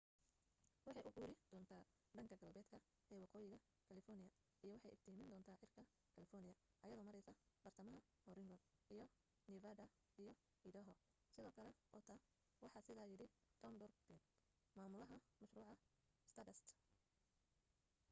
[0.85, 1.77] waxay u guuri doonta
[2.15, 2.77] dhanka galbeedka
[3.13, 3.57] ee waqooyiga
[3.87, 4.29] california
[4.65, 5.81] iyo waxay iftiimin doonta cirka
[6.15, 6.53] california
[6.85, 7.31] iyado mareysa
[7.63, 7.99] bartamaha
[8.31, 8.61] oregon
[8.95, 9.05] iyo
[9.51, 9.85] nevada
[10.21, 10.33] iyo
[10.69, 10.93] idaho
[11.33, 12.19] sidoo kale utah
[12.63, 13.27] waxaa sidaa yidhi
[13.61, 14.19] tom duxbury
[14.77, 15.63] mamulaha mashruuca
[16.29, 16.67] stardust